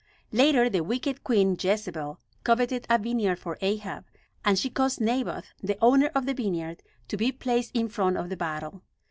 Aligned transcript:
Later 0.31 0.67
the 0.67 0.81
wicked 0.83 1.23
queen, 1.23 1.55
Jezebel, 1.59 2.19
coveted 2.43 2.87
a 2.89 2.97
vineyard 2.97 3.37
for 3.37 3.59
Ahab, 3.61 4.05
and 4.43 4.57
she 4.57 4.67
caused 4.71 4.99
Naboth, 4.99 5.53
the 5.61 5.77
owner 5.79 6.07
of 6.15 6.25
the 6.25 6.33
vineyard, 6.33 6.81
to 7.07 7.17
be 7.17 7.31
placed 7.31 7.69
in 7.75 7.87
front 7.87 8.17
of 8.17 8.29
the 8.29 8.35
battle. 8.37 8.81